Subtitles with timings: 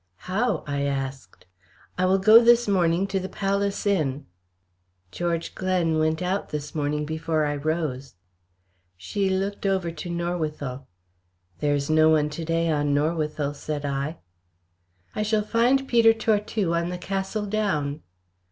[0.25, 1.45] "How?" I asked.
[1.95, 4.25] "I will go this morning to the Palace Inn."
[5.11, 8.15] "George Glen went out this morning before I rose."
[8.97, 10.87] She looked over to Norwithel.
[11.59, 14.17] "There is no one to day on Norwithel," said I.
[15.15, 18.01] "I shall find Peter Tortue on the Castle Down."